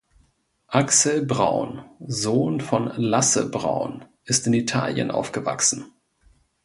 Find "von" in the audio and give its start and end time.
2.59-2.91